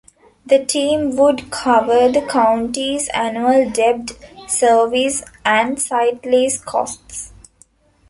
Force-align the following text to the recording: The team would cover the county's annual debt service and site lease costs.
The 0.47 0.65
team 0.65 1.15
would 1.17 1.51
cover 1.51 2.11
the 2.11 2.25
county's 2.27 3.07
annual 3.09 3.69
debt 3.69 4.13
service 4.47 5.21
and 5.45 5.79
site 5.79 6.25
lease 6.25 6.57
costs. 6.59 7.31